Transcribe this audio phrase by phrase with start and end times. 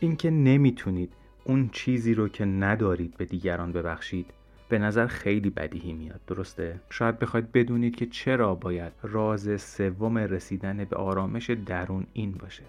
[0.00, 1.12] اینکه نمی‌تونید
[1.44, 4.26] اون چیزی رو که ندارید به دیگران ببخشید
[4.68, 10.84] به نظر خیلی بدیهی میاد درسته؟ شاید بخواید بدونید که چرا باید راز سوم رسیدن
[10.84, 12.62] به آرامش درون این باشه.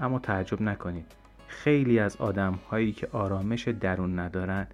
[0.00, 1.06] اما تعجب نکنید
[1.46, 4.66] خیلی از آدم هایی که آرامش درون ندارن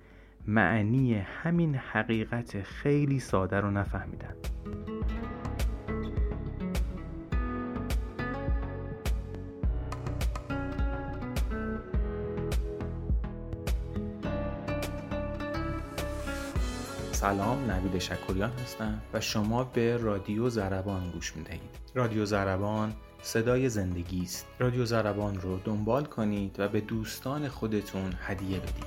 [0.47, 4.35] معنی همین حقیقت خیلی ساده رو نفهمیدن.
[17.21, 21.71] سلام نوید شکریان هستم و شما به رادیو زربان گوش می‌دهید.
[21.95, 22.93] رادیو زربان
[23.23, 24.47] صدای زندگی است.
[24.59, 28.85] رادیو زربان رو دنبال کنید و به دوستان خودتون هدیه بدید.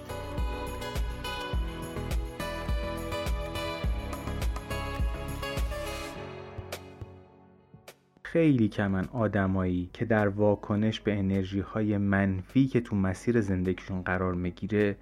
[8.23, 14.33] خیلی کمن آدمایی که در واکنش به انرژی های منفی که تو مسیر زندگیشون قرار
[14.33, 14.95] می‌گیره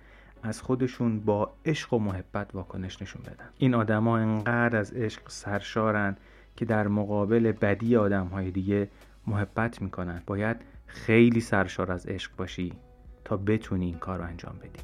[0.43, 3.49] از خودشون با عشق و محبت واکنش نشون بدن.
[3.57, 6.17] این آدما انقدر از عشق سرشارن
[6.55, 8.89] که در مقابل بدی آدم های دیگه
[9.27, 10.21] محبت می‌کنن.
[10.27, 12.73] باید خیلی سرشار از عشق باشی
[13.25, 14.79] تا بتونی این کار رو انجام بدی.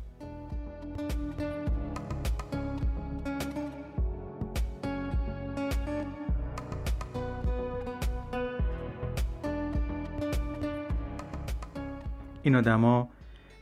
[12.44, 13.10] این آدما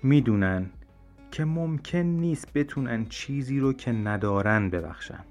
[0.04, 0.70] می‌دونن
[1.36, 5.24] که ممکن نیست بتونن چیزی رو که ندارن ببخشن.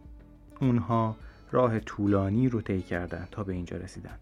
[0.61, 1.17] اونها
[1.51, 4.19] راه طولانی رو طی کردن تا به اینجا رسیدن.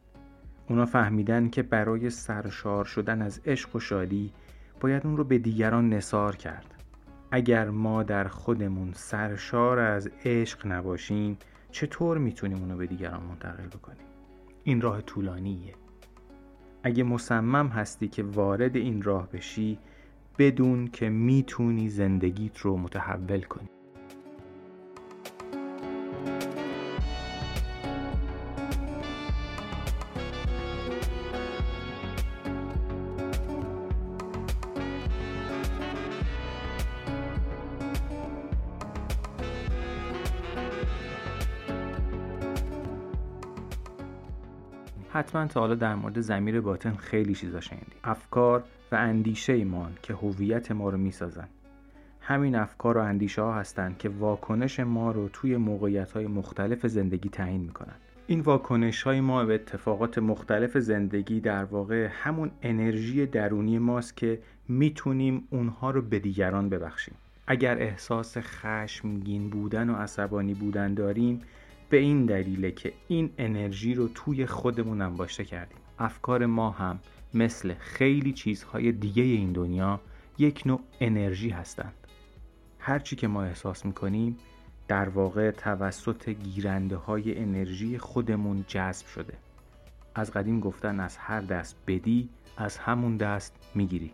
[0.68, 4.32] اونا فهمیدن که برای سرشار شدن از عشق و شادی
[4.80, 6.84] باید اون رو به دیگران نصار کرد.
[7.30, 11.38] اگر ما در خودمون سرشار از عشق نباشیم
[11.70, 14.06] چطور می‌تونیم اونو به دیگران منتقل بکنیم؟
[14.64, 15.74] این راه طولانیه.
[16.82, 19.78] اگه مصمم هستی که وارد این راه بشی
[20.38, 23.68] بدون که می‌تونی زندگیت رو متحول کنی.
[45.14, 47.96] حتما تا حالا در مورد زمیر باطن خیلی چیزا شنیدی.
[48.04, 51.48] افکار و اندیشه ایمان که هویت ما رو می‌سازن.
[52.20, 57.28] همین افکار و اندیشه ها هستند که واکنش ما رو توی موقعیت های مختلف زندگی
[57.28, 57.94] تعیین می‌کنن.
[58.26, 64.38] این واکنش های ما به اتفاقات مختلف زندگی در واقع همون انرژی درونی ماست که
[64.68, 67.14] می‌تونیم اونها رو به دیگران ببخشیم.
[67.46, 71.40] اگر احساس خشمگین بودن و عصبانی بودن داریم
[71.92, 75.78] به این دلیله که این انرژی رو توی خودمون انباشته کردیم.
[75.98, 77.00] افکار ما هم
[77.34, 80.00] مثل خیلی چیزهای دیگه این دنیا
[80.38, 81.94] یک نوع انرژی هستند.
[82.78, 84.36] هرچی که ما احساس می‌کنیم
[84.88, 89.34] در واقع توسط گیرنده های انرژی خودمون جذب شده.
[90.14, 94.12] از قدیم گفتن از هر دست بدی از همون دست می‌گیری.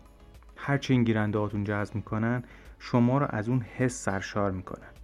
[0.57, 2.43] هرچی این گیرنده هاتون جذب می‌کنن
[2.79, 4.98] شما رو از اون حس سرشار می‌کنن.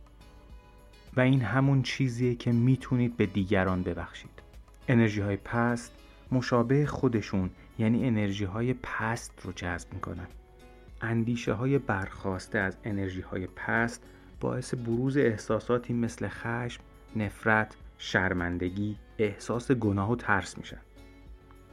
[1.16, 4.42] و این همون چیزیه که می‌تونید به دیگران ببخشید.
[4.88, 5.92] انرژی های پست
[6.32, 10.26] مشابه خودشون یعنی انرژی های پست رو جذب می‌کنن.
[11.00, 14.02] اندیشه های برخواسته از انرژی های پست
[14.40, 16.82] باعث بروز احساساتی مثل خشم،
[17.16, 20.80] نفرت، شرمندگی، احساس گناه و ترس میشن.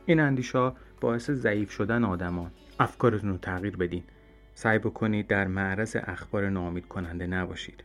[0.05, 2.51] این اندیشه ها باعث ضعیف شدن آدمان.
[2.79, 4.03] افکارتون رو تغییر بدین.
[4.53, 7.83] سعی بکنید در معرض اخبار نامید کننده نباشید.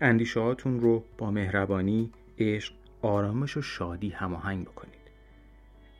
[0.00, 5.00] اندیشه هاتون رو با مهربانی، عشق، آرامش و شادی هماهنگ بکنید.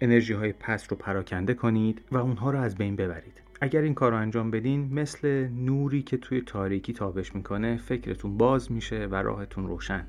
[0.01, 3.43] انرژی های پس رو پراکنده کنید و اونها رو از بین ببرید.
[3.61, 8.73] اگر این کار رو انجام بدین مثل نوری که توی تاریکی تابش می‌کنه فکرتون باز
[8.73, 10.07] میشه و راهتون روشن.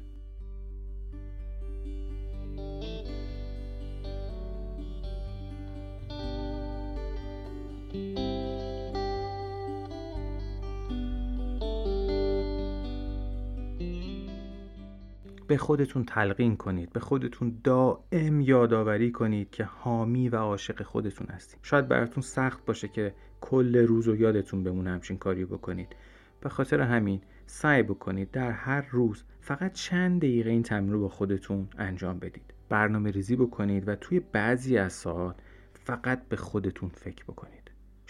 [15.61, 21.87] خودتون تلقین کنید به خودتون دائم یادآوری کنید که حامی و عاشق خودتون هستید شاید
[21.87, 25.95] براتون سخت باشه که کل روز و یادتون بمونه همچین کاری بکنید.
[26.41, 31.09] به خاطر همین سعی بکنید در هر روز فقط چند دقیقه این تمرین رو با
[31.09, 32.53] خودتون انجام بدید.
[32.69, 35.35] برنامه ریزی بکنید و توی بعضی از ساعات
[35.73, 37.60] فقط به خودتون فکر بکنید.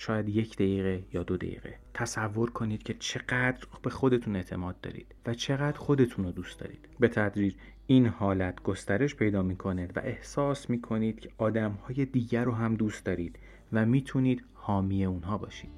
[0.01, 1.75] شاید یک دقیقه یا دو دقیقه.
[1.93, 6.89] تصور کنید که چقدر به خودتون اعتماد دارید و چقدر خودتون رو دوست دارید.
[6.99, 7.55] به تدریج
[7.87, 13.05] این حالت گسترش پیدا می‌کنه و احساس می‌کنید که آدم های دیگر رو هم دوست
[13.05, 13.39] دارید
[13.73, 15.69] و می‌تونید حامی اونها باشید.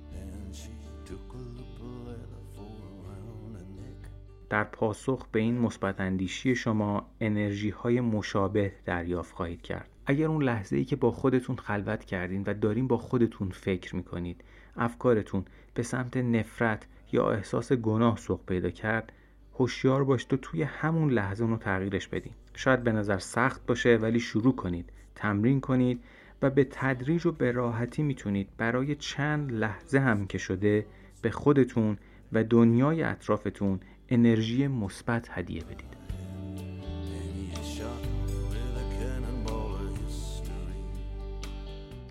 [4.50, 9.90] در پاسخ به این مثبت اندیشی شما انرژی های مشابه دریافت خواهید کرد.
[10.06, 14.44] اگر اون لحظه ای که با خودتون خلوت کردین و دارین با خودتون فکر می‌کنید
[14.78, 19.12] افکارتون به سمت نفرت یا احساس گناه سوق پیدا کرد
[19.54, 22.34] هوشیار باشید و توی همون لحظه اونو تغییرش بدین.
[22.56, 26.04] شاید به نظر سخت باشه ولی شروع کنید تمرین کنید
[26.42, 30.86] و به تدریج و به راحتی می‌تونید برای چند لحظه هم که شده
[31.22, 31.98] به خودتون
[32.32, 33.80] و دنیای اطرافتون
[34.10, 36.03] انرژی مثبت هدیه بدید.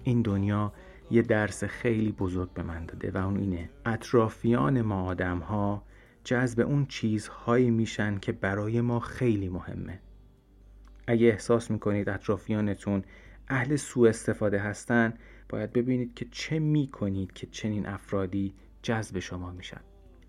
[0.04, 0.72] این دنیا
[1.10, 3.70] یه درس خیلی بزرگ به من داده و اون اینه.
[3.86, 5.82] اطرافیان ما آدم ها
[6.24, 10.00] جذب اون چیزهایی میشن که برای ما خیلی مهمه.
[11.06, 13.04] اگه احساس می‌کنید اطرافیانتون
[13.48, 15.14] اهل سوء استفاده هستن
[15.48, 19.80] باید ببینید که چه می‌کنید که چنین افرادی جذب شما میشن.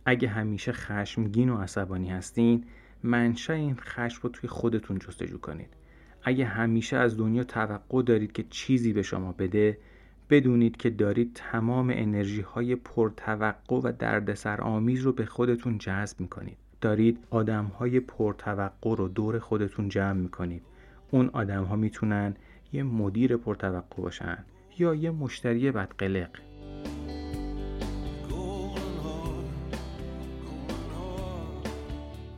[0.06, 2.66] اگه همیشه خشمگین و عصبانی هستین
[3.04, 5.70] منشأ این خشم رو توی خودتون جستجو کنید.
[6.24, 9.78] اگه همیشه از دنیا توقع دارید که چیزی به شما بده
[10.30, 16.58] بدونید که دارید تمام انرژی های پرتوقع و دردسر آمیز رو به خودتون جذب می‌کنید.
[16.82, 20.62] دارید آدم های پرتوقع رو دور خودتون جمع می‌کنید.
[21.12, 22.36] اون آدم ها می‌تونن
[22.74, 24.38] یه مدیر پرتوقع باشن
[24.80, 26.30] یا یه مشتری بدقلق.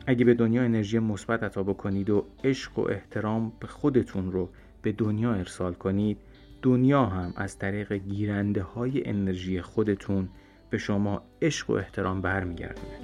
[0.08, 4.50] اگه به دنیا انرژی مثبت عطا بکنید و عشق و احترام به خودتون رو
[4.82, 6.18] به دنیا ارسال کنید
[6.62, 10.30] دنیا هم از طریق گیرنده های انرژی خودتون
[10.70, 13.00] به شما عشق و احترام برمیگردونه.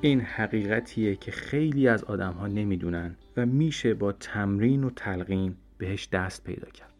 [0.00, 6.08] این حقیقتیه که خیلی از آدم ها نمی‌دونن و میشه با تمرین و تلقین بهش
[6.12, 6.91] دست پیدا کرد.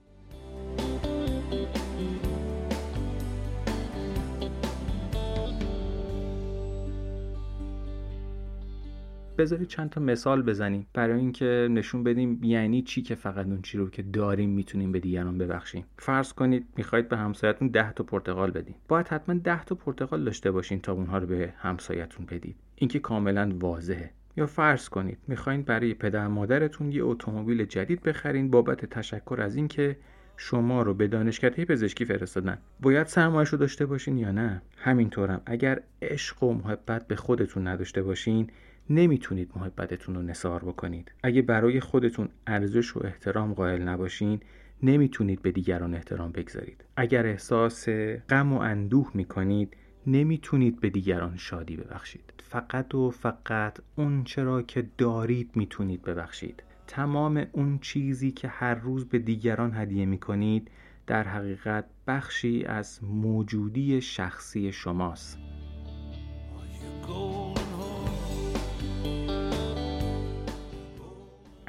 [9.38, 13.79] بذارید چند تا مثال بزنیم برای اینکه نشون بدیم یعنی چی که فقط اون چی
[13.79, 15.84] رو که داریم می‌تونیم به دیگران ببخشیم.
[15.99, 18.75] فرض کنید می‌خواید به همسایتون 10 تا پرتقال بدین.
[18.88, 22.56] باید حتما 10 تا پرتقال داشته باشین تا اونها رو به همسایتون بدید.
[22.76, 24.11] اینکه کاملا واضحه.
[24.37, 29.96] یا فرض کنید می‌خواین برای پدر مادرتون یه اتومبیل جدید بخرین بابت تشکر از اینکه
[30.37, 32.58] شما رو به دانشکده پزشکی فرستادن.
[32.81, 35.43] باید سرمایش رو داشته باشین یا نه؟ همینطورم.
[35.46, 38.50] اگر عشق و محبت به خودتون نداشته باشین
[38.94, 41.12] نمی‌تونید محبتتون رو نصار بکنید.
[41.23, 44.41] اگه برای خودتون ارزش و احترام قائل نباشین
[44.83, 46.85] نمی‌تونید به دیگران احترام بگذارید.
[46.97, 47.89] اگر احساس
[48.29, 52.33] غم و اندوه می‌کنید نمی‌تونید به دیگران شادی ببخشید.
[52.43, 56.62] فقط و فقط اون چرا که دارید می‌تونید ببخشید.
[56.87, 60.71] تمام اون چیزی که هر روز به دیگران هدیه می‌کنید
[61.06, 65.39] در حقیقت بخشی از موجودی شخصی شماست.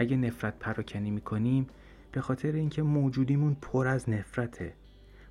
[0.03, 1.67] اگه نفرت پراکنی می‌کنیم
[2.11, 4.73] به خاطر اینکه موجودیمون پر از نفرته.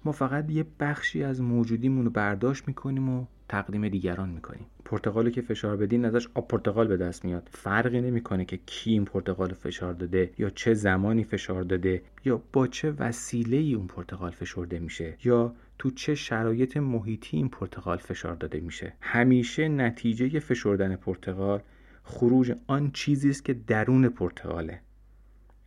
[0.04, 4.66] ما فقط یه بخشی از موجودیمون رو برداشت می‌کنیم و تقدیم دیگران می‌کنیم.
[4.84, 7.48] پرتقالی که فشار بدین ازش آب پرتقال به دست میاد.
[7.52, 12.66] فرقی نمی‌کنه که کی این پرتقال فشار داده یا چه زمانی فشار داده یا با
[12.66, 18.34] چه وسیله ای اون پرتقال فشرده میشه یا تو چه شرایط محیطی این پرتقال فشار
[18.34, 18.92] داده میشه.
[19.00, 21.60] همیشه نتیجه فشردن پرتقال
[22.04, 24.80] خروج آن چیزی است که درون پرتقاله.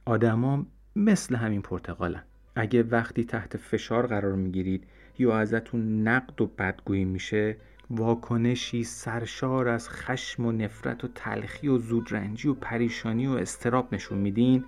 [0.06, 0.66] آدما
[0.96, 2.24] مثل همین پرتقالن.
[2.56, 4.84] اگه وقتی تحت فشار قرار می‌گیرید
[5.20, 7.58] یا ازتون نقد و بدگویی میشه
[7.90, 14.18] واکنشی سرشار از خشم و نفرت و تلخی و زودرنجی و پریشانی و استراب نشون
[14.18, 14.66] میدین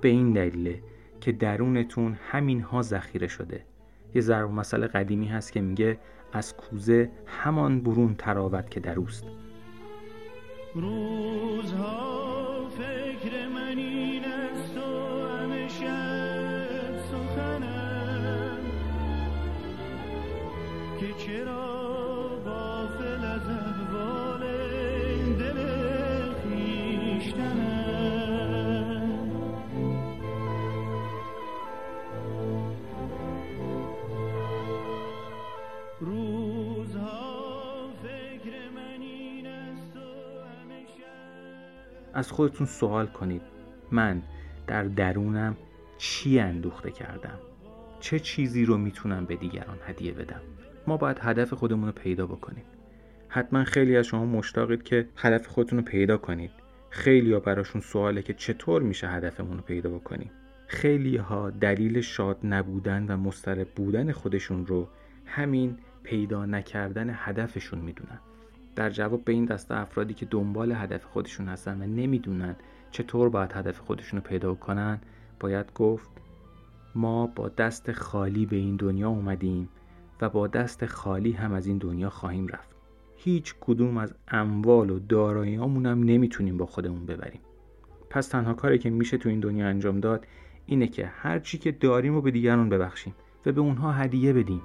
[0.00, 0.82] به این دلیله
[1.20, 3.64] که درونتون همین ها ذخیره شده.
[4.14, 5.98] یه ضرب مسئله قدیمی هست که میگه
[6.32, 9.24] از کوزه همان برون تراوت که در اوست.
[10.74, 13.39] روزها فکر
[42.14, 43.42] از خودتون سوال کنید.
[43.90, 44.22] من
[44.66, 45.56] در درونم
[45.98, 47.38] چی اندوخته کردم؟
[48.00, 50.40] چه چیزی رو می‌تونم به دیگران هدیه بدم؟
[50.86, 52.64] ما باید هدف خودمون رو پیدا بکنیم.
[53.28, 56.50] حتما خیلی از شما مشتاقید که هدف خودتون رو پیدا کنید.
[56.90, 60.30] خیلی ها براشون سواله که چطور میشه هدفمون رو پیدا بکنیم.
[60.66, 64.88] خیلی ها دلیل شاد نبودن و مسترب بودن خودشون رو
[65.26, 68.18] همین پیدا نکردن هدفشون می‌دونن.
[68.80, 72.56] در جواب به این دسته افرادی که دنبال هدف خودشون هستن و نمی‌دونن
[72.90, 75.00] چطور باید هدف خودشون رو پیدا کنن
[75.40, 76.10] باید گفت
[76.94, 79.68] ما با دست خالی به این دنیا اومدیم
[80.20, 82.70] و با دست خالی هم از این دنیا خواهیم رفت.
[83.16, 87.40] هیچ کدوم از اموال و داراییامون هم نمی‌تونیم با خودمون ببریم.
[88.10, 90.26] پس تنها کاری که میشه تو این دنیا انجام داد
[90.66, 93.14] اینه که هر چی که داریم رو به دیگران ببخشیم
[93.46, 94.62] و به اونها هدیه بدیم.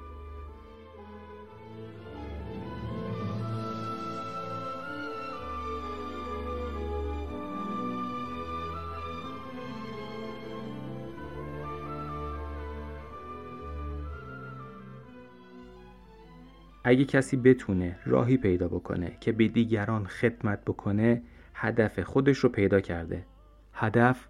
[16.87, 21.21] اگه کسی بتونه راهی پیدا بکنه که به دیگران خدمت بکنه
[21.53, 23.25] هدف خودش رو پیدا کرده.
[23.73, 24.27] هدف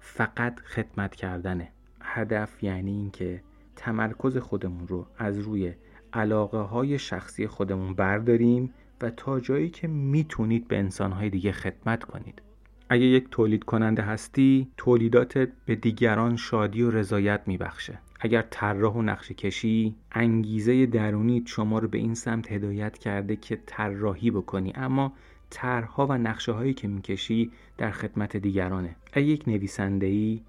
[0.00, 1.68] فقط خدمت کردنه.
[2.00, 3.42] هدف یعنی اینکه
[3.76, 5.72] تمرکز خودمون رو از روی
[6.12, 12.42] علاقه های شخصی خودمون برداریم و تا جایی که می‌تونید به انسانهای دیگه خدمت کنید.
[12.88, 17.98] اگه یک تولید کننده هستی تولیداتت به دیگران شادی و رضایت میبخشه.
[18.26, 23.58] اگر طراح و نقشه کشی انگیزه درونی شما رو به این سمت هدایت کرده که
[23.66, 24.72] طراحی بکنی.
[24.74, 25.12] اما
[25.50, 28.96] طرحها و نقشه هایی که می‌کشی در خدمت دیگرانه.
[29.12, 30.40] اگر یک نویسنده ای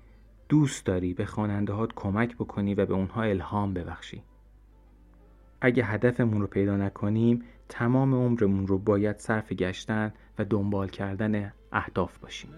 [0.49, 4.21] دوست داری به خواننده هات کمک بکنی و به اونها الهام ببخشی.
[5.61, 12.17] اگه هدفمون رو پیدا نکنیم تمام عمرمون رو باید صرف گشتن و دنبال کردن اهداف
[12.17, 12.49] باشیم.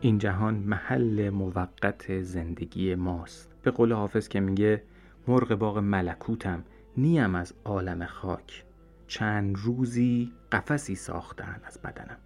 [0.00, 3.50] این جهان محل موقت زندگی ماست.
[3.62, 4.82] به قول حافظ که میگه
[5.28, 6.64] مرغ باغ ملکوتم
[6.96, 8.64] نیم از عالم خاک.
[9.06, 12.16] چند روزی قفسی ساختن از بدنم.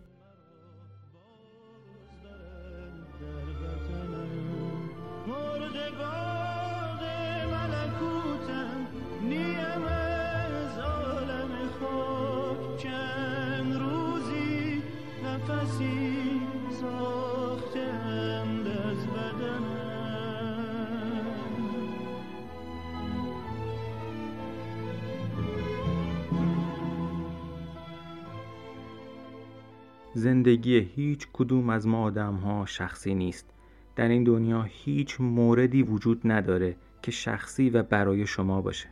[30.22, 33.50] زندگی هیچ کدوم از ما آدم ها شخصی نیست.
[33.96, 38.88] در این دنیا هیچ موردی وجود نداره که شخصی و برای شما باشه.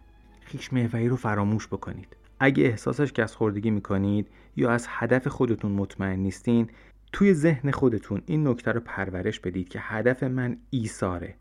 [0.46, 2.16] هیچ محوری رو فراموش بکنید.
[2.40, 6.70] اگه احساسش کس خوردگی می‌کنید یا از هدف خودتون مطمئن نیستین
[7.12, 11.34] توی ذهن خودتون این نکته رو پرورش بدید که هدف من ایثاره.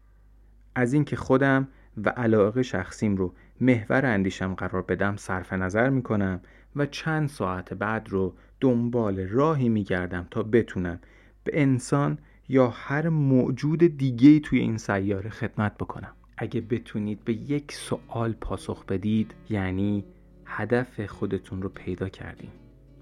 [0.76, 1.68] از اینکه خودم
[1.98, 6.42] و علاقه شخصیم رو محور اندیشم قرار بدم صرف نظر می‌کنم
[6.76, 11.00] و چند ساعت بعد رو دنبال راهی میگردم تا بتونم
[11.44, 12.18] به انسان
[12.50, 16.14] یا هر موجود دیگه توی این سیاره خدمت بکنم.
[16.38, 20.04] اگه بتونید به یک سوال پاسخ بدید یعنی
[20.46, 22.52] هدف خودتون رو پیدا کردیم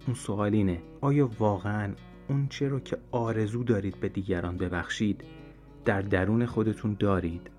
[0.07, 1.93] اون سوال اینه آیا واقعا
[2.29, 5.23] اون چه رو که آرزو دارید به دیگران ببخشید
[5.85, 7.49] در درون خودتون دارید؟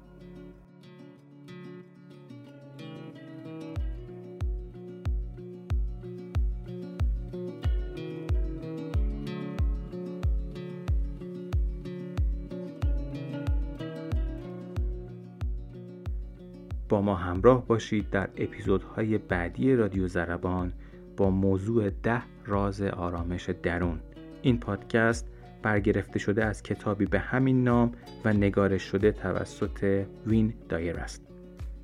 [16.89, 20.73] با ما همراه باشید در اپیزودهای بعدی رادیو زربان
[21.17, 24.01] با موضوع ده راز آرامش درون.
[24.43, 25.27] این پادکست
[25.63, 27.93] برگرفته شده از کتابی به همین نام
[28.25, 31.23] و نگارش شده توسط وین دایر است.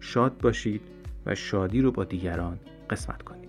[0.00, 0.80] شاد باشید
[1.26, 2.58] و شادی رو با دیگران
[2.90, 3.43] قسمت کنید.